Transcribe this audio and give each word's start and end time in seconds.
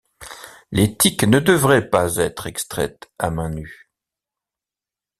Les 0.71 0.97
tiques 0.97 1.25
ne 1.25 1.37
devraient 1.39 1.87
pas 1.87 2.15
être 2.15 2.47
extraites 2.47 3.11
à 3.19 3.29
main 3.29 3.51
nue. 3.51 3.87